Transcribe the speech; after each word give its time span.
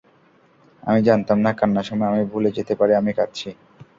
আমি 0.83 0.99
জানতাম 1.07 1.37
না, 1.45 1.51
কান্নার 1.59 1.87
সময় 1.89 2.09
আমি 2.11 2.23
ভুলে 2.31 2.49
যেতে 2.57 2.73
পারি 2.79 2.93
আমি 2.95 3.11
কাঁদছি। 3.17 3.49